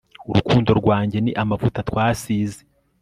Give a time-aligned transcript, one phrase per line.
[0.29, 2.59] urukundo rwanjye ni amavuta twasize